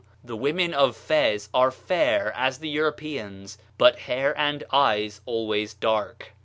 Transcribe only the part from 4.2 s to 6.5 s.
and eyes always dark.